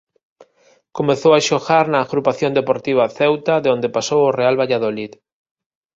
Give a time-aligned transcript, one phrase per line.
[0.97, 5.11] Comezou a xogar na Agrupación Deportiva Ceuta de onde pasou ao Real Valladolid.